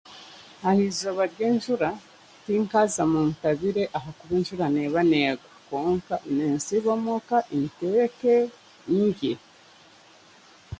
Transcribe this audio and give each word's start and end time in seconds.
Aha 0.67 0.81
izooba 0.89 1.23
ry'enjura 1.31 1.89
tinkaza 2.45 3.03
muntabire 3.11 3.83
ahakuba 3.97 4.33
enjura 4.39 4.65
neeba 4.75 4.99
n'egwa 5.09 5.47
konka 5.67 6.15
ninsiiba 6.35 6.89
omuka, 6.97 7.37
nteeke 7.61 8.35
ndye. 8.99 9.33